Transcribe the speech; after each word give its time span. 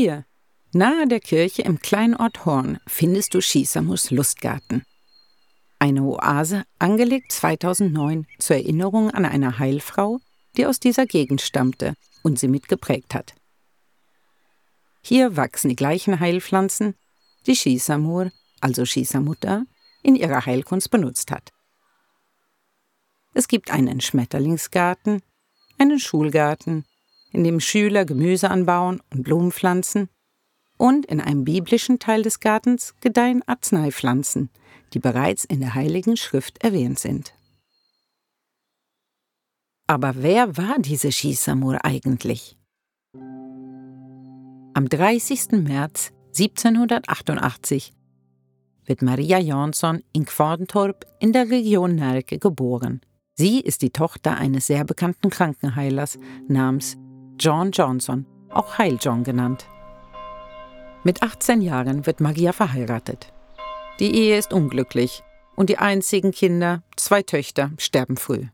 Hier, 0.00 0.24
nahe 0.72 1.08
der 1.08 1.18
Kirche 1.18 1.62
im 1.62 1.80
Kleinort 1.80 2.44
Horn, 2.44 2.78
findest 2.86 3.34
du 3.34 3.40
Shisamus 3.40 4.12
Lustgarten. 4.12 4.84
Eine 5.80 6.04
Oase, 6.04 6.62
angelegt 6.78 7.32
2009 7.32 8.28
zur 8.38 8.58
Erinnerung 8.58 9.10
an 9.10 9.24
eine 9.24 9.58
Heilfrau, 9.58 10.20
die 10.56 10.66
aus 10.66 10.78
dieser 10.78 11.04
Gegend 11.06 11.40
stammte 11.40 11.94
und 12.22 12.38
sie 12.38 12.46
mitgeprägt 12.46 13.12
hat. 13.12 13.34
Hier 15.02 15.36
wachsen 15.36 15.68
die 15.68 15.74
gleichen 15.74 16.20
Heilpflanzen, 16.20 16.94
die 17.48 17.56
Shisamur, 17.56 18.30
also 18.60 18.84
Shisamutter, 18.84 19.64
in 20.04 20.14
ihrer 20.14 20.46
Heilkunst 20.46 20.92
benutzt 20.92 21.32
hat. 21.32 21.50
Es 23.34 23.48
gibt 23.48 23.72
einen 23.72 24.00
Schmetterlingsgarten, 24.00 25.22
einen 25.76 25.98
Schulgarten, 25.98 26.84
in 27.32 27.44
dem 27.44 27.60
Schüler 27.60 28.04
Gemüse 28.04 28.50
anbauen 28.50 29.00
und 29.12 29.22
Blumen 29.22 29.52
pflanzen, 29.52 30.08
und 30.78 31.06
in 31.06 31.20
einem 31.20 31.44
biblischen 31.44 31.98
Teil 31.98 32.22
des 32.22 32.40
Gartens 32.40 32.94
gedeihen 33.00 33.42
Arzneipflanzen, 33.46 34.48
die 34.94 35.00
bereits 35.00 35.44
in 35.44 35.60
der 35.60 35.74
Heiligen 35.74 36.16
Schrift 36.16 36.62
erwähnt 36.62 36.98
sind. 36.98 37.34
Aber 39.86 40.14
wer 40.16 40.56
war 40.56 40.78
diese 40.78 41.12
Shisamur 41.12 41.84
eigentlich? 41.84 42.56
Am 44.74 44.88
30. 44.88 45.52
März 45.52 46.12
1788 46.28 47.92
wird 48.84 49.02
Maria 49.02 49.38
Jansson 49.38 50.02
in 50.12 50.24
Quadentorp 50.24 51.04
in 51.20 51.32
der 51.32 51.50
Region 51.50 51.96
Närke 51.96 52.38
geboren. 52.38 53.00
Sie 53.34 53.60
ist 53.60 53.82
die 53.82 53.90
Tochter 53.90 54.36
eines 54.36 54.66
sehr 54.66 54.84
bekannten 54.84 55.30
Krankenheilers 55.30 56.18
namens 56.48 56.96
John 57.38 57.70
Johnson, 57.70 58.26
auch 58.50 58.78
Heil 58.78 58.98
John 59.00 59.22
genannt. 59.22 59.66
Mit 61.04 61.22
18 61.22 61.60
Jahren 61.60 62.04
wird 62.04 62.20
Maria 62.20 62.52
verheiratet. 62.52 63.32
Die 64.00 64.12
Ehe 64.12 64.36
ist 64.36 64.52
unglücklich 64.52 65.22
und 65.54 65.70
die 65.70 65.78
einzigen 65.78 66.32
Kinder, 66.32 66.82
zwei 66.96 67.22
Töchter, 67.22 67.70
sterben 67.78 68.16
früh. 68.16 68.46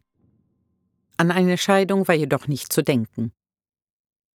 An 1.17 1.31
eine 1.31 1.57
Scheidung 1.57 2.07
war 2.09 2.15
jedoch 2.15 2.47
nicht 2.47 2.73
zu 2.73 2.83
denken. 2.83 3.33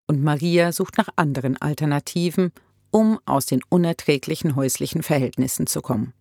Und 0.08 0.24
Maria 0.24 0.72
sucht 0.72 0.98
nach 0.98 1.10
anderen 1.18 1.62
Alternativen, 1.62 2.54
um 2.90 3.20
aus 3.26 3.48
den 3.48 3.62
unerträglichen 3.68 4.56
häuslichen 4.56 5.04
Verhältnissen 5.04 5.68
zu 5.68 5.82
kommen. 5.82 6.14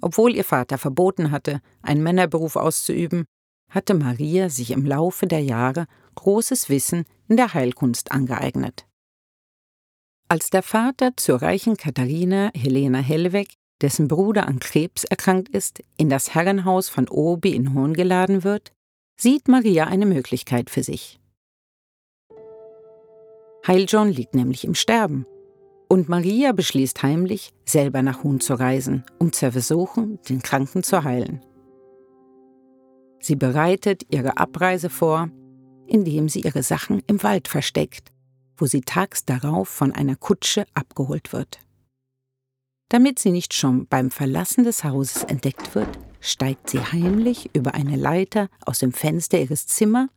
Obwohl 0.00 0.36
ihr 0.36 0.44
Vater 0.44 0.78
verboten 0.78 1.32
hatte, 1.32 1.60
einen 1.82 2.02
Männerberuf 2.02 2.54
auszuüben, 2.54 3.24
hatte 3.72 3.94
Maria 3.94 4.50
sich 4.50 4.70
im 4.70 4.86
Laufe 4.86 5.26
der 5.26 5.42
Jahre 5.42 5.86
großes 6.14 6.68
Wissen 6.68 7.04
in 7.26 7.36
der 7.36 7.54
Heilkunst 7.54 8.12
angeeignet. 8.12 8.86
Als 10.28 10.50
der 10.50 10.62
Vater 10.62 11.12
zur 11.16 11.42
reichen 11.42 11.76
Katharina 11.76 12.50
Helena 12.54 12.98
Hellweg, 12.98 13.54
dessen 13.80 14.08
Bruder 14.08 14.46
an 14.46 14.60
Krebs 14.60 15.04
erkrankt 15.04 15.48
ist, 15.48 15.82
in 15.96 16.08
das 16.08 16.34
Herrenhaus 16.34 16.88
von 16.88 17.08
Obi 17.08 17.54
in 17.54 17.74
Hohn 17.74 17.94
geladen 17.94 18.44
wird, 18.44 18.72
sieht 19.18 19.48
Maria 19.48 19.86
eine 19.86 20.06
Möglichkeit 20.06 20.70
für 20.70 20.82
sich. 20.82 21.18
Heiljohn 23.66 24.10
liegt 24.10 24.34
nämlich 24.34 24.64
im 24.64 24.74
Sterben. 24.74 25.26
Und 25.88 26.08
Maria 26.08 26.52
beschließt 26.52 27.02
heimlich, 27.02 27.52
selber 27.64 28.02
nach 28.02 28.24
Hohn 28.24 28.40
zu 28.40 28.54
reisen, 28.54 29.04
um 29.18 29.32
zu 29.32 29.52
versuchen, 29.52 30.18
den 30.28 30.42
Kranken 30.42 30.82
zu 30.82 31.04
heilen. 31.04 31.42
Sie 33.22 33.36
bereitet 33.36 34.02
ihre 34.10 34.36
Abreise 34.36 34.90
vor, 34.90 35.30
indem 35.86 36.28
sie 36.28 36.40
ihre 36.40 36.62
Sachen 36.62 37.02
im 37.06 37.22
Wald 37.22 37.48
versteckt 37.48 38.12
wo 38.62 38.66
sie 38.66 38.82
tags 38.82 39.24
darauf 39.24 39.68
von 39.68 39.90
einer 39.92 40.14
Kutsche 40.14 40.66
abgeholt 40.72 41.32
wird. 41.32 41.58
Damit 42.88 43.18
sie 43.18 43.32
nicht 43.32 43.54
schon 43.54 43.88
beim 43.88 44.12
Verlassen 44.12 44.62
des 44.62 44.84
Hauses 44.84 45.24
entdeckt 45.24 45.74
wird, 45.74 45.88
steigt 46.20 46.70
sie 46.70 46.78
heimlich 46.78 47.50
über 47.54 47.74
eine 47.74 47.96
Leiter 47.96 48.48
aus 48.64 48.78
dem 48.78 48.92
Fenster 48.92 49.40
ihres 49.40 49.66
Zimmers 49.66 50.08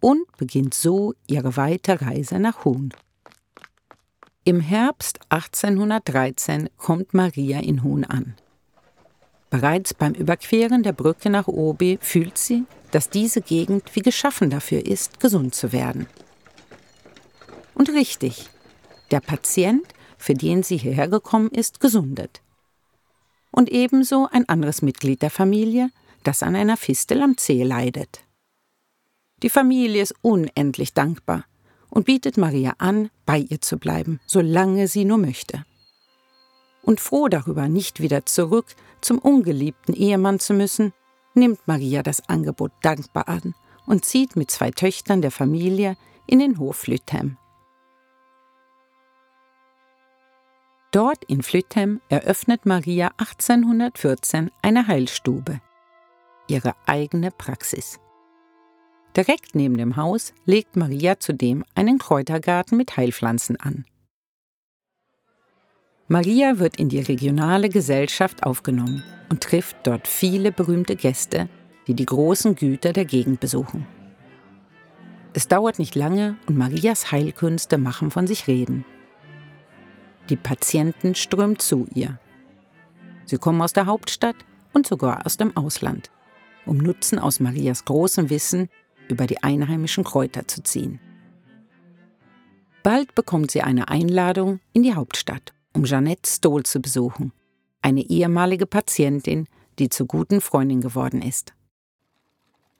und 0.00 0.24
beginnt 0.38 0.72
so 0.72 1.12
ihre 1.26 1.58
weite 1.58 2.00
Reise 2.00 2.38
nach 2.38 2.64
Huhn. 2.64 2.94
Im 4.44 4.60
Herbst 4.60 5.20
1813 5.28 6.70
kommt 6.78 7.12
Maria 7.12 7.60
in 7.60 7.82
Huhn 7.82 8.04
an. 8.04 8.36
Bereits 9.52 9.92
beim 9.92 10.14
Überqueren 10.14 10.82
der 10.82 10.94
Brücke 10.94 11.28
nach 11.28 11.46
Obi 11.46 11.98
fühlt 12.00 12.38
sie, 12.38 12.64
dass 12.90 13.10
diese 13.10 13.42
Gegend 13.42 13.94
wie 13.94 14.00
geschaffen 14.00 14.48
dafür 14.48 14.86
ist, 14.86 15.20
gesund 15.20 15.54
zu 15.54 15.72
werden. 15.72 16.06
Und 17.74 17.90
richtig, 17.90 18.48
der 19.10 19.20
Patient, 19.20 19.84
für 20.16 20.32
den 20.32 20.62
sie 20.62 20.78
hierher 20.78 21.06
gekommen 21.06 21.50
ist, 21.50 21.80
gesundet. 21.80 22.40
Und 23.50 23.68
ebenso 23.68 24.26
ein 24.32 24.48
anderes 24.48 24.80
Mitglied 24.80 25.20
der 25.20 25.30
Familie, 25.30 25.90
das 26.22 26.42
an 26.42 26.56
einer 26.56 26.78
Fistel 26.78 27.20
am 27.20 27.36
Zeh 27.36 27.62
leidet. 27.62 28.24
Die 29.42 29.50
Familie 29.50 30.00
ist 30.00 30.14
unendlich 30.22 30.94
dankbar 30.94 31.44
und 31.90 32.06
bietet 32.06 32.38
Maria 32.38 32.72
an, 32.78 33.10
bei 33.26 33.40
ihr 33.40 33.60
zu 33.60 33.76
bleiben, 33.76 34.18
solange 34.24 34.88
sie 34.88 35.04
nur 35.04 35.18
möchte. 35.18 35.66
Und 36.82 37.00
froh 37.00 37.28
darüber, 37.28 37.68
nicht 37.68 38.00
wieder 38.00 38.26
zurück 38.26 38.66
zum 39.00 39.18
ungeliebten 39.18 39.94
Ehemann 39.94 40.38
zu 40.38 40.52
müssen, 40.52 40.92
nimmt 41.34 41.60
Maria 41.66 42.02
das 42.02 42.28
Angebot 42.28 42.72
dankbar 42.82 43.28
an 43.28 43.54
und 43.86 44.04
zieht 44.04 44.36
mit 44.36 44.50
zwei 44.50 44.70
Töchtern 44.70 45.22
der 45.22 45.30
Familie 45.30 45.96
in 46.26 46.38
den 46.38 46.58
Hof 46.58 46.86
Lüthem. 46.86 47.36
Dort 50.92 51.24
in 51.24 51.42
Flüthem 51.42 52.02
eröffnet 52.10 52.66
Maria 52.66 53.12
1814 53.16 54.50
eine 54.60 54.86
Heilstube, 54.86 55.62
ihre 56.48 56.74
eigene 56.84 57.30
Praxis. 57.30 57.98
Direkt 59.16 59.54
neben 59.54 59.76
dem 59.76 59.96
Haus 59.96 60.34
legt 60.44 60.76
Maria 60.76 61.18
zudem 61.18 61.64
einen 61.74 61.98
Kräutergarten 61.98 62.76
mit 62.76 62.96
Heilpflanzen 62.96 63.56
an. 63.58 63.86
Maria 66.08 66.58
wird 66.58 66.76
in 66.76 66.88
die 66.88 67.00
regionale 67.00 67.68
Gesellschaft 67.68 68.42
aufgenommen 68.44 69.02
und 69.30 69.42
trifft 69.42 69.76
dort 69.84 70.08
viele 70.08 70.52
berühmte 70.52 70.96
Gäste, 70.96 71.48
die 71.86 71.94
die 71.94 72.06
großen 72.06 72.54
Güter 72.54 72.92
der 72.92 73.04
Gegend 73.04 73.40
besuchen. 73.40 73.86
Es 75.32 75.48
dauert 75.48 75.78
nicht 75.78 75.94
lange 75.94 76.36
und 76.46 76.58
Marias 76.58 77.10
Heilkünste 77.10 77.78
machen 77.78 78.10
von 78.10 78.26
sich 78.26 78.46
reden. 78.46 78.84
Die 80.28 80.36
Patienten 80.36 81.14
strömen 81.14 81.58
zu 81.58 81.86
ihr. 81.94 82.18
Sie 83.24 83.38
kommen 83.38 83.62
aus 83.62 83.72
der 83.72 83.86
Hauptstadt 83.86 84.36
und 84.72 84.86
sogar 84.86 85.24
aus 85.24 85.36
dem 85.36 85.56
Ausland, 85.56 86.10
um 86.66 86.76
Nutzen 86.76 87.18
aus 87.18 87.40
Marias 87.40 87.84
großem 87.84 88.28
Wissen 88.28 88.68
über 89.08 89.26
die 89.26 89.42
einheimischen 89.42 90.04
Kräuter 90.04 90.46
zu 90.46 90.62
ziehen. 90.62 91.00
Bald 92.82 93.14
bekommt 93.14 93.50
sie 93.50 93.62
eine 93.62 93.88
Einladung 93.88 94.60
in 94.72 94.82
die 94.82 94.94
Hauptstadt, 94.94 95.54
um 95.72 95.84
Jeanette 95.84 96.28
Stohl 96.28 96.62
zu 96.64 96.80
besuchen, 96.80 97.32
eine 97.80 98.02
ehemalige 98.02 98.66
Patientin, 98.66 99.46
die 99.78 99.88
zur 99.88 100.06
guten 100.06 100.40
Freundin 100.40 100.80
geworden 100.80 101.22
ist. 101.22 101.52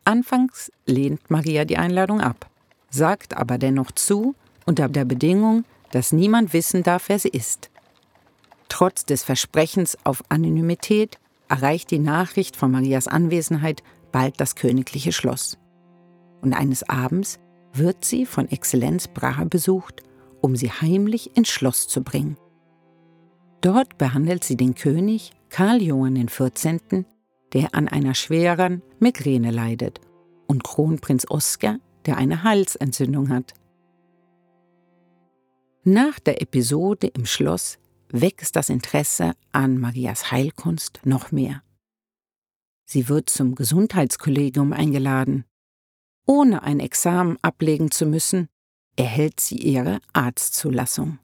Anfangs 0.05 0.71
lehnt 0.87 1.31
Maria 1.31 1.65
die 1.65 1.79
Einladung 1.79 2.21
ab, 2.21 2.51
sagt 2.91 3.37
aber 3.37 3.59
dennoch 3.59 3.93
zu 3.93 4.35
unter 4.67 4.89
der 4.89 5.05
Bedingung, 5.05 5.65
dass 5.91 6.13
niemand 6.13 6.53
wissen 6.53 6.83
darf, 6.83 7.09
wer 7.09 7.19
sie 7.19 7.29
ist. 7.29 7.71
Trotz 8.69 9.05
des 9.05 9.23
Versprechens 9.23 9.99
auf 10.05 10.25
Anonymität 10.29 11.19
erreicht 11.49 11.91
die 11.91 11.99
Nachricht 11.99 12.57
von 12.57 12.71
Marias 12.71 13.07
Anwesenheit 13.07 13.83
bald 14.11 14.41
das 14.41 14.57
königliche 14.57 15.13
Schloss. 15.13 15.59
Und 16.41 16.55
eines 16.55 16.89
Abends 16.89 17.39
wird 17.75 18.05
sie 18.05 18.27
von 18.27 18.51
Exzellenz 18.51 19.09
Brahe 19.09 19.47
besucht, 19.47 20.03
um 20.41 20.57
sie 20.57 20.71
heimlich 20.71 21.37
ins 21.37 21.49
Schloss 21.49 21.89
zu 21.89 22.03
bringen. 22.03 22.37
Dort 23.63 23.97
behandelt 23.97 24.43
sie 24.43 24.57
den 24.57 24.75
König 24.75 25.31
Karl 25.49 25.81
Johann 25.81 26.27
XIV., 26.27 27.05
der 27.53 27.75
an 27.75 27.87
einer 27.87 28.15
schweren 28.15 28.83
Migräne 28.99 29.53
leidet, 29.53 30.01
und 30.47 30.65
Kronprinz 30.65 31.27
Oskar, 31.31 31.79
der 32.05 32.17
eine 32.17 32.43
Halsentzündung 32.43 33.29
hat. 33.29 33.55
Nach 35.85 36.19
der 36.19 36.43
Episode 36.43 37.07
im 37.07 37.25
Schloss 37.25 37.79
wächst 38.11 38.57
das 38.57 38.69
Interesse 38.69 39.33
an 39.53 39.79
Marias 39.79 40.33
Heilkunst 40.33 41.01
noch 41.05 41.31
mehr. 41.31 41.63
Sie 42.85 43.09
wird 43.09 43.31
zum 43.31 43.55
Gesundheitskollegium 43.55 44.73
eingeladen. 44.73 45.45
Ohne 46.27 46.65
ein 46.65 46.81
Examen 46.81 47.39
ablegen 47.43 47.93
zu 47.93 48.07
müssen, 48.07 48.49
erhält 48.97 49.39
sie 49.39 49.57
ihre 49.57 50.01
Arztzulassung. 50.13 51.19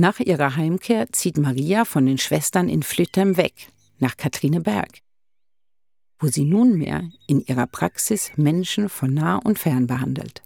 Nach 0.00 0.18
ihrer 0.18 0.56
Heimkehr 0.56 1.12
zieht 1.12 1.36
Maria 1.36 1.84
von 1.84 2.06
den 2.06 2.16
Schwestern 2.16 2.70
in 2.70 2.82
Flüttem 2.82 3.36
weg, 3.36 3.68
nach 3.98 4.16
Katrineberg, 4.16 5.02
wo 6.18 6.28
sie 6.28 6.44
nunmehr 6.44 7.10
in 7.26 7.44
ihrer 7.44 7.66
Praxis 7.66 8.32
Menschen 8.36 8.88
von 8.88 9.12
nah 9.12 9.36
und 9.36 9.58
fern 9.58 9.86
behandelt. 9.86 10.42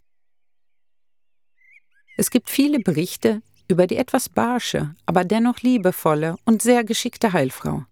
Es 2.16 2.32
gibt 2.32 2.50
viele 2.50 2.80
Berichte 2.80 3.42
über 3.68 3.86
die 3.86 3.94
etwas 3.96 4.28
barsche, 4.28 4.96
aber 5.06 5.24
dennoch 5.24 5.60
liebevolle 5.60 6.34
und 6.44 6.60
sehr 6.60 6.82
geschickte 6.82 7.32
Heilfrau. 7.32 7.84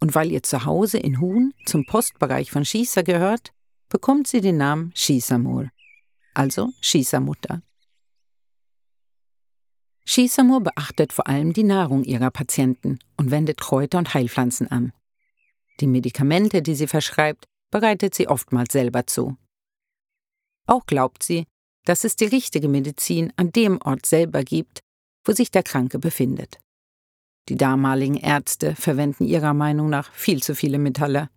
Und 0.00 0.14
weil 0.14 0.32
ihr 0.32 0.42
Zuhause 0.42 0.96
in 0.96 1.20
Huhn 1.20 1.52
zum 1.66 1.84
Postbereich 1.84 2.50
von 2.50 2.64
Schießer 2.64 3.02
gehört, 3.02 3.52
bekommt 3.90 4.28
sie 4.28 4.40
den 4.40 4.56
Namen 4.56 4.92
Schießermur, 4.94 5.68
also 6.32 6.70
Schießermutter. 6.80 7.60
Schießermur 10.04 10.60
beachtet 10.60 11.12
vor 11.12 11.28
allem 11.28 11.52
die 11.52 11.62
Nahrung 11.62 12.04
ihrer 12.04 12.30
Patienten 12.30 12.98
und 13.16 13.30
wendet 13.30 13.60
Kräuter 13.60 13.98
und 13.98 14.14
Heilpflanzen 14.14 14.70
an. 14.70 14.92
Die 15.80 15.86
Medikamente, 15.86 16.62
die 16.62 16.74
sie 16.74 16.86
verschreibt, 16.86 17.44
bereitet 17.70 18.14
sie 18.14 18.28
oftmals 18.28 18.72
selber 18.72 19.06
zu. 19.06 19.36
Auch 20.66 20.86
glaubt 20.86 21.22
sie, 21.22 21.46
dass 21.84 22.04
es 22.04 22.16
die 22.16 22.26
richtige 22.26 22.68
Medizin 22.68 23.32
an 23.36 23.52
dem 23.52 23.80
Ort 23.82 24.06
selber 24.06 24.42
gibt, 24.42 24.80
wo 25.24 25.32
sich 25.32 25.50
der 25.50 25.62
Kranke 25.62 25.98
befindet. 25.98 26.58
Die 27.48 27.56
damaligen 27.56 28.16
Ärzte 28.16 28.74
verwenden 28.76 29.24
ihrer 29.24 29.54
Meinung 29.54 29.88
nach 29.88 30.12
viel 30.12 30.42
zu 30.42 30.54
viele 30.54 30.78
Metalle. 30.78 31.30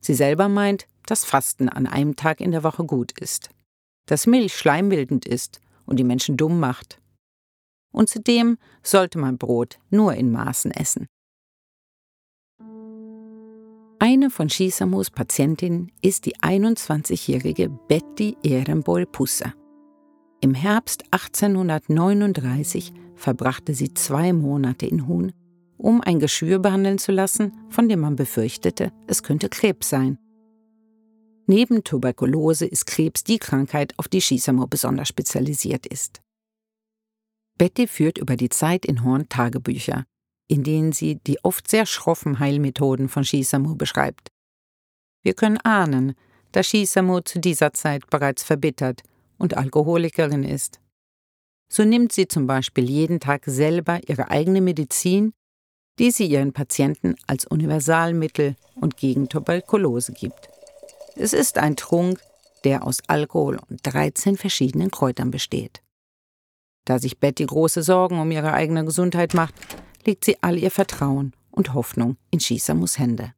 Sie 0.00 0.14
selber 0.14 0.48
meint, 0.48 0.86
dass 1.06 1.24
Fasten 1.24 1.68
an 1.68 1.86
einem 1.86 2.16
Tag 2.16 2.40
in 2.40 2.50
der 2.50 2.62
Woche 2.62 2.84
gut 2.84 3.12
ist, 3.18 3.50
dass 4.06 4.26
Milch 4.26 4.54
schleimbildend 4.54 5.24
ist 5.24 5.60
und 5.86 5.96
die 5.96 6.04
Menschen 6.04 6.36
dumm 6.36 6.60
macht. 6.60 7.00
Und 7.94 8.08
zudem 8.08 8.58
sollte 8.82 9.18
man 9.18 9.38
Brot 9.38 9.78
nur 9.88 10.14
in 10.14 10.32
Maßen 10.32 10.72
essen. 10.72 11.06
Eine 14.00 14.30
von 14.30 14.50
Shisamos 14.50 15.10
Patientinnen 15.10 15.92
ist 16.02 16.26
die 16.26 16.36
21-jährige 16.36 17.70
Betty 17.88 18.36
Ehrenboll 18.42 19.06
Pusser. 19.06 19.54
Im 20.40 20.54
Herbst 20.54 21.04
1839 21.12 22.92
verbrachte 23.14 23.72
sie 23.74 23.94
zwei 23.94 24.32
Monate 24.32 24.86
in 24.86 25.06
Huhn, 25.06 25.32
um 25.78 26.00
ein 26.00 26.18
Geschwür 26.18 26.58
behandeln 26.58 26.98
zu 26.98 27.12
lassen, 27.12 27.52
von 27.70 27.88
dem 27.88 28.00
man 28.00 28.16
befürchtete, 28.16 28.92
es 29.06 29.22
könnte 29.22 29.48
Krebs 29.48 29.88
sein. 29.88 30.18
Neben 31.46 31.84
Tuberkulose 31.84 32.66
ist 32.66 32.86
Krebs 32.86 33.22
die 33.22 33.38
Krankheit, 33.38 33.94
auf 33.98 34.08
die 34.08 34.20
Shisamo 34.20 34.66
besonders 34.66 35.08
spezialisiert 35.08 35.86
ist. 35.86 36.23
Betty 37.56 37.86
führt 37.86 38.18
über 38.18 38.36
die 38.36 38.48
Zeit 38.48 38.84
in 38.84 39.04
Horn 39.04 39.28
Tagebücher, 39.28 40.04
in 40.48 40.64
denen 40.64 40.92
sie 40.92 41.16
die 41.16 41.42
oft 41.44 41.68
sehr 41.70 41.86
schroffen 41.86 42.38
Heilmethoden 42.38 43.08
von 43.08 43.24
Shisamu 43.24 43.76
beschreibt. 43.76 44.28
Wir 45.22 45.34
können 45.34 45.58
ahnen, 45.58 46.14
dass 46.52 46.66
Shisamu 46.66 47.20
zu 47.20 47.40
dieser 47.40 47.72
Zeit 47.72 48.08
bereits 48.10 48.42
verbittert 48.42 49.02
und 49.38 49.56
Alkoholikerin 49.56 50.44
ist. 50.44 50.80
So 51.68 51.84
nimmt 51.84 52.12
sie 52.12 52.28
zum 52.28 52.46
Beispiel 52.46 52.88
jeden 52.88 53.20
Tag 53.20 53.44
selber 53.46 54.00
ihre 54.06 54.30
eigene 54.30 54.60
Medizin, 54.60 55.32
die 55.98 56.10
sie 56.10 56.26
ihren 56.26 56.52
Patienten 56.52 57.14
als 57.26 57.46
Universalmittel 57.46 58.56
und 58.74 58.96
gegen 58.96 59.28
Tuberkulose 59.28 60.12
gibt. 60.12 60.48
Es 61.16 61.32
ist 61.32 61.58
ein 61.58 61.76
Trunk, 61.76 62.20
der 62.64 62.84
aus 62.86 62.98
Alkohol 63.06 63.58
und 63.70 63.80
13 63.82 64.36
verschiedenen 64.36 64.90
Kräutern 64.90 65.30
besteht. 65.30 65.83
Da 66.84 66.98
sich 66.98 67.18
Betty 67.18 67.46
große 67.46 67.82
Sorgen 67.82 68.20
um 68.20 68.30
ihre 68.30 68.52
eigene 68.52 68.84
Gesundheit 68.84 69.34
macht, 69.34 69.54
legt 70.04 70.24
sie 70.24 70.42
all 70.42 70.58
ihr 70.58 70.70
Vertrauen 70.70 71.34
und 71.50 71.72
Hoffnung 71.74 72.16
in 72.30 72.40
Shisamus 72.40 72.98
Hände. 72.98 73.34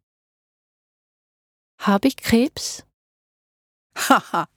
Habe 1.79 2.09
ich 2.09 2.17
Krebs? 2.17 2.85
Haha, 3.97 4.49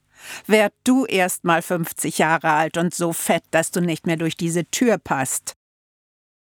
werd 0.46 0.74
du 0.84 1.06
erst 1.06 1.44
mal 1.44 1.62
50 1.62 2.18
Jahre 2.18 2.50
alt 2.50 2.76
und 2.76 2.94
so 2.94 3.12
fett, 3.12 3.44
dass 3.50 3.70
du 3.70 3.80
nicht 3.80 4.06
mehr 4.06 4.16
durch 4.16 4.36
diese 4.36 4.64
Tür 4.66 4.98
passt. 4.98 5.54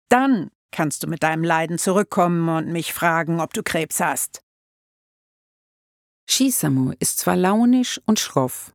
Dann 0.10 0.51
kannst 0.72 1.04
du 1.04 1.07
mit 1.07 1.24
deinem 1.24 1.44
Leiden 1.44 1.78
zurückkommen 1.78 2.50
und 2.50 2.72
mich 2.72 2.94
fragen, 2.94 3.40
ob 3.40 3.54
du 3.54 3.63
Krebs 3.63 4.00
hast. 4.00 4.44
Shisamu 6.30 6.94
ist 7.00 7.19
zwar 7.19 7.36
launisch 7.36 8.01
und 8.06 8.19
schroff, 8.19 8.74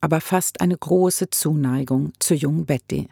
aber 0.00 0.20
fast 0.20 0.60
eine 0.60 0.76
große 0.76 1.30
Zuneigung 1.30 2.12
zur 2.18 2.36
jungen 2.36 2.66
Betty. 2.66 3.08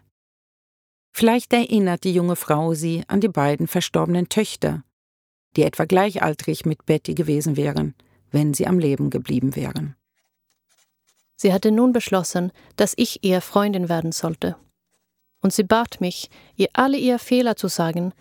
Vielleicht 1.13 1.53
erinnert 1.53 2.05
die 2.05 2.13
junge 2.13 2.37
Frau 2.37 2.75
sie 2.75 3.05
an 3.07 3.21
die 3.21 3.29
beiden 3.29 3.69
verstorbenen 3.69 4.29
Töchter, 4.29 4.83
die 5.57 5.63
etwa 5.63 5.85
gleichaltrig 5.85 6.67
mit 6.67 6.87
Betty 6.87 7.15
gewesen 7.15 7.57
wären, 7.57 7.95
wenn 8.31 8.53
sie 8.53 8.67
am 8.67 8.79
Leben 8.79 9.11
geblieben 9.11 9.55
wären. 9.55 9.97
Sie 11.37 11.53
hatte 11.53 11.71
nun 11.71 11.93
beschlossen, 11.93 12.53
dass 12.77 12.95
ich 12.97 13.25
ihr 13.25 13.41
Freundin 13.41 13.89
werden 13.89 14.13
sollte. 14.13 14.57
Und 15.41 15.53
sie 15.53 15.63
bat 15.63 16.01
mich, 16.01 16.31
ihr 16.57 16.69
alle 16.73 16.97
ihre 16.97 17.19
Fehler 17.19 17.55
zu 17.57 17.69
sagen, 17.69 18.13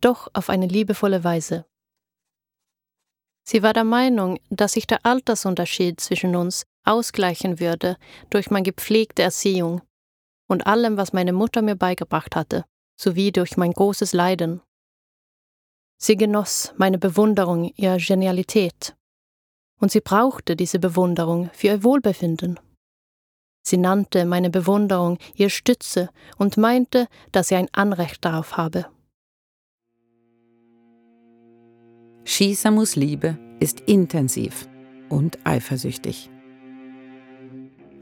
doch 0.00 0.28
auf 0.32 0.50
eine 0.50 0.66
liebevolle 0.66 1.24
Weise. 1.24 1.64
Sie 3.44 3.62
war 3.62 3.72
der 3.72 3.84
Meinung, 3.84 4.38
dass 4.50 4.72
sich 4.72 4.86
der 4.86 5.04
Altersunterschied 5.04 6.00
zwischen 6.00 6.36
uns 6.36 6.64
ausgleichen 6.84 7.60
würde 7.60 7.96
durch 8.30 8.50
meine 8.50 8.64
gepflegte 8.64 9.22
Erziehung 9.22 9.82
und 10.48 10.66
allem, 10.66 10.96
was 10.96 11.12
meine 11.12 11.32
Mutter 11.32 11.62
mir 11.62 11.76
beigebracht 11.76 12.36
hatte, 12.36 12.64
sowie 12.96 13.32
durch 13.32 13.56
mein 13.56 13.72
großes 13.72 14.12
Leiden. 14.12 14.60
Sie 15.98 16.16
genoss 16.16 16.74
meine 16.76 16.98
Bewunderung, 16.98 17.72
ihre 17.76 17.98
Genialität, 17.98 18.96
und 19.78 19.92
sie 19.92 20.00
brauchte 20.00 20.56
diese 20.56 20.78
Bewunderung 20.78 21.50
für 21.52 21.68
ihr 21.68 21.84
Wohlbefinden. 21.84 22.58
Sie 23.64 23.76
nannte 23.76 24.24
meine 24.24 24.50
Bewunderung 24.50 25.18
ihr 25.36 25.50
Stütze 25.50 26.10
und 26.36 26.56
meinte, 26.56 27.06
dass 27.30 27.48
sie 27.48 27.54
ein 27.54 27.68
Anrecht 27.72 28.24
darauf 28.24 28.56
habe. 28.56 28.86
Shisamus 32.24 32.96
Liebe 32.96 33.38
ist 33.60 33.80
intensiv 33.80 34.68
und 35.08 35.38
eifersüchtig. 35.44 36.31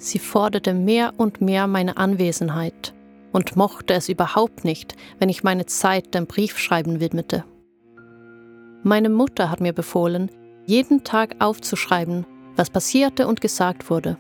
Sie 0.01 0.19
forderte 0.19 0.73
mehr 0.73 1.13
und 1.19 1.43
mehr 1.43 1.67
meine 1.67 1.99
Anwesenheit 1.99 2.95
und 3.33 3.55
mochte 3.57 3.93
es 3.93 4.09
überhaupt 4.09 4.65
nicht, 4.65 4.97
wenn 5.19 5.29
ich 5.29 5.45
meine 5.45 5.67
Zeit 5.67 6.15
dem 6.15 6.27
Briefschreiben 6.27 7.01
widmete. 7.01 7.45
Meine 8.83 9.11
Mutter 9.11 9.51
hat 9.51 9.61
mir 9.61 9.75
befohlen, 9.75 10.31
jeden 10.65 11.05
Tag 11.05 11.37
aufzuschreiben, 11.39 12.25
was 12.57 12.71
passierte 12.71 13.29
und 13.29 13.43
gesagt 13.43 13.91
wurde. 13.91 14.17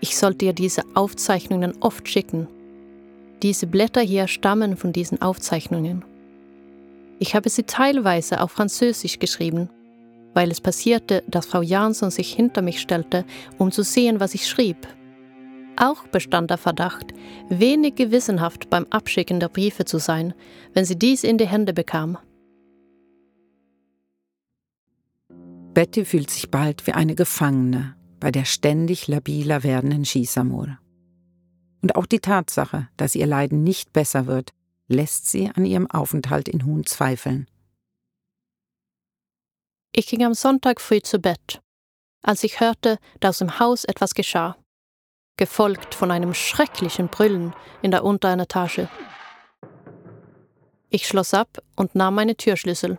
Ich 0.00 0.14
sollte 0.14 0.44
ihr 0.44 0.52
diese 0.52 0.82
Aufzeichnungen 0.92 1.72
oft 1.80 2.06
schicken. 2.06 2.46
Diese 3.42 3.66
Blätter 3.66 4.02
hier 4.02 4.28
stammen 4.28 4.76
von 4.76 4.92
diesen 4.92 5.22
Aufzeichnungen. 5.22 6.04
Ich 7.18 7.34
habe 7.34 7.48
sie 7.48 7.62
teilweise 7.62 8.42
auf 8.42 8.52
Französisch 8.52 9.18
geschrieben 9.18 9.70
weil 10.36 10.50
es 10.50 10.60
passierte, 10.60 11.24
dass 11.26 11.46
Frau 11.46 11.62
Jansson 11.62 12.10
sich 12.10 12.30
hinter 12.34 12.60
mich 12.60 12.78
stellte, 12.78 13.24
um 13.56 13.72
zu 13.72 13.82
sehen, 13.82 14.20
was 14.20 14.34
ich 14.34 14.46
schrieb. 14.46 14.86
Auch 15.78 16.06
bestand 16.08 16.50
der 16.50 16.58
Verdacht, 16.58 17.14
wenig 17.48 17.94
gewissenhaft 17.94 18.68
beim 18.68 18.84
Abschicken 18.90 19.40
der 19.40 19.48
Briefe 19.48 19.86
zu 19.86 19.96
sein, 19.96 20.34
wenn 20.74 20.84
sie 20.84 20.98
dies 20.98 21.24
in 21.24 21.38
die 21.38 21.46
Hände 21.46 21.72
bekam. 21.72 22.18
Betty 25.72 26.04
fühlt 26.04 26.28
sich 26.28 26.50
bald 26.50 26.86
wie 26.86 26.92
eine 26.92 27.14
Gefangene 27.14 27.96
bei 28.20 28.30
der 28.30 28.44
ständig 28.44 29.08
labiler 29.08 29.62
werdenden 29.62 30.04
Shisamur. 30.04 30.78
Und 31.80 31.96
auch 31.96 32.06
die 32.06 32.20
Tatsache, 32.20 32.88
dass 32.98 33.14
ihr 33.14 33.26
Leiden 33.26 33.62
nicht 33.62 33.94
besser 33.94 34.26
wird, 34.26 34.50
lässt 34.86 35.30
sie 35.30 35.50
an 35.54 35.64
ihrem 35.64 35.90
Aufenthalt 35.90 36.48
in 36.48 36.66
Huhn 36.66 36.84
zweifeln. 36.84 37.46
Ich 39.98 40.06
ging 40.08 40.22
am 40.26 40.34
Sonntag 40.34 40.82
früh 40.82 41.00
zu 41.00 41.18
Bett, 41.18 41.62
als 42.20 42.44
ich 42.44 42.60
hörte, 42.60 42.98
dass 43.20 43.40
im 43.40 43.58
Haus 43.58 43.86
etwas 43.86 44.12
geschah, 44.12 44.58
gefolgt 45.38 45.94
von 45.94 46.10
einem 46.10 46.34
schrecklichen 46.34 47.08
Brüllen 47.08 47.54
in 47.80 47.92
der 47.92 48.04
unteren 48.04 48.40
Etage. 48.40 48.88
Ich 50.90 51.08
schloss 51.08 51.32
ab 51.32 51.62
und 51.76 51.94
nahm 51.94 52.14
meine 52.14 52.36
Türschlüssel. 52.36 52.98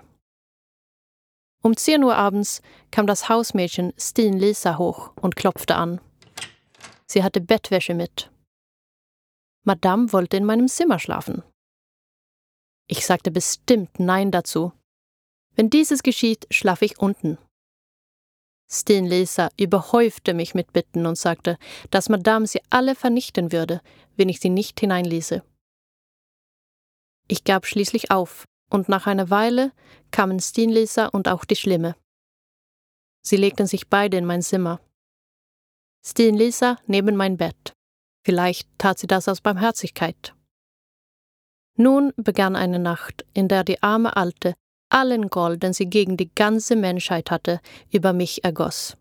Um 1.62 1.77
10 1.77 2.04
Uhr 2.04 2.16
abends 2.16 2.63
kam 2.89 3.06
das 3.06 3.30
Hausmädchen 3.30 3.94
Stin 4.00 4.39
Lisa 4.39 4.80
hoch 4.80 5.12
und 5.22 5.36
klopfte 5.36 5.75
an. 5.75 6.01
Sie 7.06 7.24
hatte 7.24 7.42
Bettwäsche 7.42 7.94
mit. 7.94 8.32
Madame 9.66 10.12
wollte 10.13 10.38
in 10.38 10.46
meinem 10.46 10.68
Zimmer 10.68 10.98
schlafen. 10.98 11.44
Ich 12.88 13.06
sagte 13.06 13.30
bestimmt 13.30 14.00
Nein 14.00 14.32
dazu 14.32 14.74
wenn 15.58 15.70
dieses 15.70 16.04
geschieht, 16.04 16.48
schlafe 16.50 16.86
ich 16.86 17.00
unten. 17.00 17.38
Stinlisa 18.70 19.50
überhäufte 19.60 20.34
mich 20.34 20.54
mit 20.54 20.72
Bitten 20.72 21.06
und 21.06 21.18
sagte, 21.18 21.58
dass 21.92 22.08
Madame 22.08 22.48
sie 22.48 22.62
alle 22.70 22.96
vernichten 22.96 23.52
würde, 23.52 23.82
wenn 24.16 24.30
ich 24.30 24.40
sie 24.40 24.50
nicht 24.50 24.80
hineinließe. 24.80 25.44
Ich 27.28 27.44
gab 27.44 27.66
schließlich 27.66 28.12
auf, 28.12 28.46
und 28.70 28.88
nach 28.88 29.08
einer 29.08 29.30
Weile 29.30 29.74
kamen 30.12 30.40
Stinlisa 30.40 31.08
und 31.08 31.28
auch 31.28 31.44
die 31.44 31.56
Schlimme. 31.56 31.96
Sie 33.26 33.38
legten 33.38 33.68
sich 33.68 33.90
beide 33.90 34.18
in 34.18 34.26
mein 34.26 34.42
Zimmer. 34.42 34.80
Stinlisa 36.06 36.78
neben 36.86 37.18
mein 37.18 37.36
Bett, 37.36 37.74
Vielleicht 38.28 38.68
tat 38.78 39.00
sie 39.00 39.08
das 39.08 39.30
aus 39.30 39.40
Barmherzigkeit. 39.40 40.36
Nun 41.78 42.12
begann 42.18 42.58
eine 42.58 42.78
Nacht, 42.78 43.26
in 43.34 43.48
der 43.48 43.64
die 43.64 43.82
arme 43.82 44.18
Alte 44.18 44.54
allen 44.89 45.29
Groll, 45.29 45.58
den 45.58 45.74
sie 45.74 45.89
gegen 45.89 46.17
die 46.17 46.34
ganze 46.34 46.75
Menschheit 46.75 47.32
hatte, 47.32 47.60
über 47.91 48.13
mich 48.13 48.44
ergoss. 48.44 48.98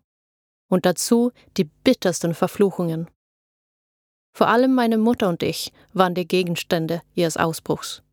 Und 0.69 0.85
dazu 0.85 1.31
die 1.55 1.63
bittersten 1.63 2.33
Verfluchungen. 2.33 3.09
Vor 4.33 4.49
allem 4.49 4.75
meine 4.75 4.97
Mutter 4.97 5.29
und 5.29 5.41
ich 5.41 5.71
waren 5.93 6.13
die 6.13 6.27
Gegenstände 6.27 7.01
ihres 7.15 7.37
Ausbruchs. 7.37 8.03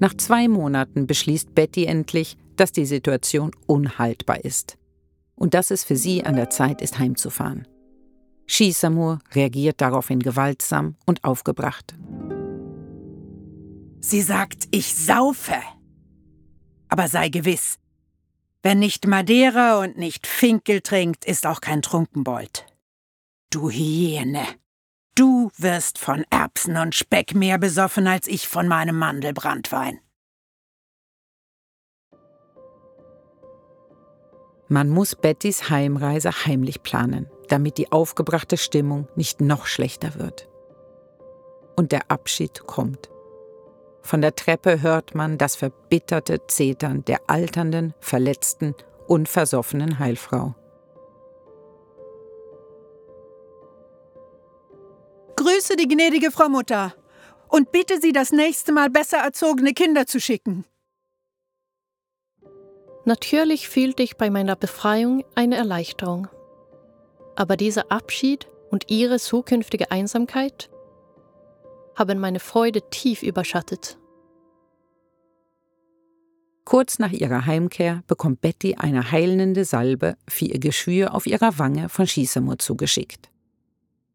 Nach 0.00 0.14
zwei 0.14 0.48
Monaten 0.48 1.06
beschließt 1.06 1.54
Betty 1.54 1.84
endlich, 1.84 2.36
dass 2.56 2.72
die 2.72 2.86
Situation 2.86 3.50
unhaltbar 3.66 4.44
ist 4.44 4.78
und 5.34 5.54
dass 5.54 5.70
es 5.70 5.84
für 5.84 5.96
sie 5.96 6.24
an 6.24 6.36
der 6.36 6.50
Zeit 6.50 6.80
ist, 6.82 6.98
heimzufahren. 6.98 7.66
Shisamur 8.46 9.18
reagiert 9.32 9.80
daraufhin 9.80 10.20
gewaltsam 10.20 10.96
und 11.04 11.22
aufgebracht. 11.24 11.94
Sie 14.08 14.22
sagt, 14.22 14.68
ich 14.70 14.94
saufe. 14.94 15.60
Aber 16.88 17.08
sei 17.08 17.28
gewiss, 17.28 17.78
wer 18.62 18.74
nicht 18.74 19.06
Madeira 19.06 19.80
und 19.80 19.98
nicht 19.98 20.26
Finkel 20.26 20.80
trinkt, 20.80 21.26
ist 21.26 21.44
auch 21.44 21.60
kein 21.60 21.82
Trunkenbold. 21.82 22.64
Du 23.50 23.68
Hyäne, 23.68 24.46
du 25.14 25.50
wirst 25.58 25.98
von 25.98 26.24
Erbsen 26.30 26.78
und 26.78 26.94
Speck 26.94 27.34
mehr 27.34 27.58
besoffen 27.58 28.06
als 28.06 28.28
ich 28.28 28.48
von 28.48 28.66
meinem 28.66 28.98
Mandelbrandwein. 28.98 30.00
Man 34.68 34.88
muss 34.88 35.16
Bettys 35.16 35.68
Heimreise 35.68 36.46
heimlich 36.46 36.82
planen, 36.82 37.26
damit 37.48 37.76
die 37.76 37.92
aufgebrachte 37.92 38.56
Stimmung 38.56 39.06
nicht 39.16 39.42
noch 39.42 39.66
schlechter 39.66 40.14
wird. 40.14 40.48
Und 41.76 41.92
der 41.92 42.10
Abschied 42.10 42.66
kommt. 42.66 43.10
Von 44.02 44.20
der 44.20 44.34
Treppe 44.34 44.82
hört 44.82 45.14
man 45.14 45.38
das 45.38 45.56
verbitterte 45.56 46.46
Zetern 46.46 47.04
der 47.04 47.20
alternden, 47.26 47.94
verletzten 48.00 48.74
und 49.06 49.28
versoffenen 49.28 49.98
Heilfrau. 49.98 50.54
Grüße 55.36 55.76
die 55.76 55.88
gnädige 55.88 56.30
Frau 56.30 56.48
Mutter 56.48 56.94
und 57.48 57.72
bitte 57.72 58.00
sie, 58.00 58.12
das 58.12 58.32
nächste 58.32 58.72
Mal 58.72 58.90
besser 58.90 59.18
erzogene 59.18 59.72
Kinder 59.72 60.06
zu 60.06 60.20
schicken. 60.20 60.64
Natürlich 63.04 63.68
fühlte 63.68 64.02
ich 64.02 64.16
bei 64.16 64.28
meiner 64.28 64.56
Befreiung 64.56 65.24
eine 65.34 65.56
Erleichterung. 65.56 66.28
Aber 67.36 67.56
dieser 67.56 67.90
Abschied 67.90 68.48
und 68.70 68.90
ihre 68.90 69.18
zukünftige 69.18 69.90
Einsamkeit 69.90 70.68
haben 71.98 72.18
meine 72.18 72.40
Freude 72.40 72.88
tief 72.90 73.22
überschattet. 73.22 73.98
Kurz 76.64 76.98
nach 76.98 77.12
ihrer 77.12 77.46
Heimkehr 77.46 78.02
bekommt 78.06 78.42
Betty 78.42 78.74
eine 78.74 79.10
heilende 79.10 79.64
Salbe 79.64 80.16
für 80.28 80.44
ihr 80.44 80.58
Geschwür 80.58 81.14
auf 81.14 81.26
ihrer 81.26 81.58
Wange 81.58 81.88
von 81.88 82.06
Schießemur 82.06 82.58
zugeschickt. 82.58 83.30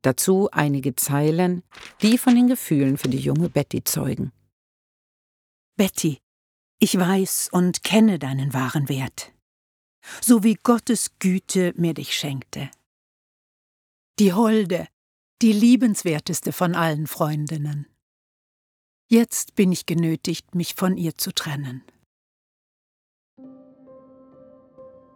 Dazu 0.03 0.49
einige 0.51 0.95
Zeilen, 0.95 1.63
die 2.01 2.17
von 2.17 2.35
den 2.35 2.47
Gefühlen 2.47 2.97
für 2.97 3.07
die 3.09 3.17
junge 3.17 3.49
Betty 3.49 3.83
zeugen. 3.83 4.31
Betty, 5.77 6.19
ich 6.77 6.99
weiß 6.99 7.49
und 7.51 7.83
kenne 7.83 8.19
deinen 8.19 8.53
wahren 8.53 8.87
Wert, 8.87 9.31
so 10.21 10.43
wie 10.43 10.53
Gottes 10.53 11.17
Güte 11.17 11.73
mir 11.75 11.95
dich 11.95 12.15
schenkte. 12.15 12.69
Die 14.19 14.33
Holde, 14.33 14.87
die 15.43 15.51
liebenswerteste 15.51 16.53
von 16.53 16.73
allen 16.73 17.05
Freundinnen. 17.05 17.85
Jetzt 19.09 19.55
bin 19.55 19.73
ich 19.73 19.85
genötigt, 19.85 20.55
mich 20.55 20.73
von 20.73 20.95
ihr 20.95 21.17
zu 21.17 21.33
trennen. 21.33 21.83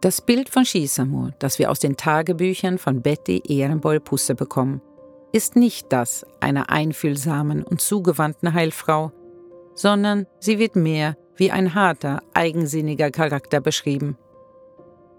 Das 0.02 0.20
Bild 0.20 0.50
von 0.50 0.66
Shisamu, 0.66 1.30
das 1.38 1.58
wir 1.58 1.70
aus 1.70 1.78
den 1.78 1.96
Tagebüchern 1.96 2.76
von 2.76 3.00
Betty 3.00 3.42
Ehrenboll-Pusse 3.42 4.34
bekommen, 4.34 4.82
ist 5.32 5.56
nicht 5.56 5.86
das 5.94 6.26
einer 6.40 6.68
einfühlsamen 6.68 7.62
und 7.64 7.80
zugewandten 7.80 8.52
Heilfrau, 8.52 9.12
sondern 9.74 10.26
sie 10.40 10.58
wird 10.58 10.76
mehr 10.76 11.16
wie 11.36 11.50
ein 11.50 11.74
harter, 11.74 12.22
eigensinniger 12.34 13.10
Charakter 13.10 13.62
beschrieben. 13.62 14.18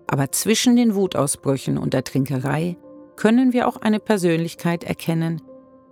Aber 0.05 0.31
zwischen 0.31 0.75
den 0.75 0.93
Wutausbrüchen 0.93 1.79
und 1.79 1.95
der 1.95 2.03
Trinkerei 2.03 2.77
können 3.19 3.51
wir 3.51 3.67
auch 3.67 3.75
eine 3.75 3.99
Persönlichkeit 3.99 4.85
erkennen, 4.85 5.41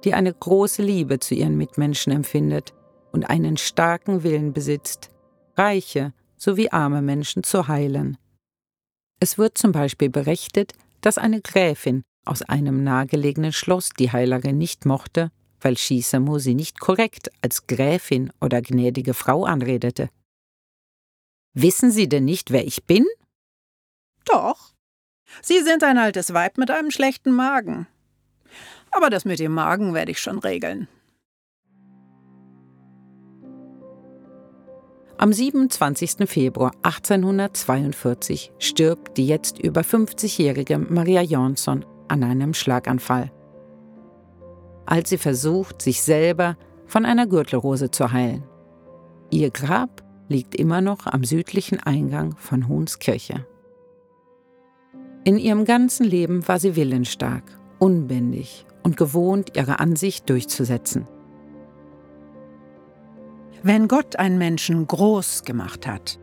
die 0.05 0.13
eine 0.13 0.33
große 0.33 0.81
Liebe 0.81 1.19
zu 1.19 1.35
ihren 1.35 1.57
Mitmenschen 1.57 2.13
empfindet 2.13 2.73
und 3.11 3.29
einen 3.29 3.57
starken 3.57 4.23
Willen 4.23 4.53
besitzt, 4.53 5.09
reiche 5.57 6.13
sowie 6.37 6.69
arme 6.69 7.01
Menschen 7.01 7.43
zu 7.43 7.67
heilen. 7.67 8.17
Es 9.19 9.37
wird 9.37 9.57
zum 9.57 9.73
Beispiel 9.73 10.09
berichtet, 10.09 10.71
dass 11.01 11.17
eine 11.17 11.41
Gräfin 11.41 12.03
aus 12.23 12.43
einem 12.43 12.85
nahegelegenen 12.85 13.51
Schloss 13.51 13.89
die 13.89 14.13
Heilerin 14.13 14.57
nicht 14.57 14.85
mochte, 14.85 15.29
weil 15.59 15.75
Shisamu 15.75 16.39
sie 16.39 16.55
nicht 16.55 16.79
korrekt 16.79 17.29
als 17.41 17.67
Gräfin 17.67 18.31
oder 18.39 18.61
gnädige 18.61 19.13
Frau 19.13 19.43
anredete. 19.43 20.09
Wissen 21.53 21.91
Sie 21.91 22.07
denn 22.07 22.23
nicht, 22.23 22.51
wer 22.51 22.65
ich 22.65 22.85
bin? 22.85 23.05
Doch, 24.23 24.76
Sie 25.41 25.61
sind 25.61 25.83
ein 25.83 25.97
altes 25.97 26.33
Weib 26.33 26.57
mit 26.57 26.71
einem 26.71 26.91
schlechten 26.91 27.31
Magen. 27.31 27.87
Aber 28.91 29.09
das 29.09 29.25
mit 29.25 29.39
dem 29.39 29.53
Magen 29.53 29.93
werde 29.93 30.11
ich 30.11 30.19
schon 30.19 30.39
regeln. 30.39 30.87
Am 35.19 35.33
27. 35.33 36.29
Februar 36.29 36.73
1842 36.83 38.51
stirbt 38.59 39.17
die 39.17 39.27
jetzt 39.27 39.57
über 39.57 39.81
50-jährige 39.81 40.77
Maria 40.77 41.21
Jonsson 41.21 41.85
an 42.07 42.23
einem 42.23 42.53
Schlaganfall. 42.53 43.31
Als 44.85 45.09
sie 45.09 45.17
versucht, 45.17 45.81
sich 45.81 46.03
selber 46.03 46.55
von 46.85 47.03
einer 47.03 47.25
Gürtelrose 47.25 47.89
zu 47.89 48.11
heilen. 48.11 48.43
Ihr 49.31 49.49
Grab 49.49 50.03
liegt 50.29 50.55
immer 50.55 50.81
noch 50.81 51.07
am 51.07 51.23
südlichen 51.23 51.79
Eingang 51.79 52.37
von 52.37 52.67
Huhns 52.67 52.99
Kirche. 52.99 53.45
In 55.27 55.37
ihrem 55.37 55.65
ganzen 55.65 56.05
Leben 56.05 56.47
war 56.47 56.57
sie 56.57 56.77
willensstark, 56.77 57.43
unbändig 57.79 58.65
und 58.81 58.95
gewohnt, 58.95 59.57
ihre 59.57 59.81
Ansicht 59.81 60.29
durchzusetzen. 60.29 61.05
Wenn 63.61 63.89
Gott 63.89 64.15
einen 64.15 64.37
Menschen 64.37 64.87
groß 64.87 65.43
gemacht 65.43 65.85
hat, 65.85 66.17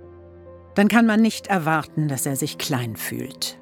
dann 0.75 0.88
kann 0.88 1.04
man 1.04 1.20
nicht 1.20 1.49
erwarten, 1.49 2.08
dass 2.08 2.25
er 2.25 2.37
sich 2.37 2.56
klein 2.56 2.96
fühlt. 2.96 3.58